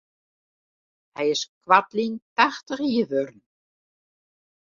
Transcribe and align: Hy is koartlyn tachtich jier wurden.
Hy 1.15 1.25
is 1.33 1.43
koartlyn 1.63 2.13
tachtich 2.35 2.85
jier 2.91 3.09
wurden. 3.11 3.39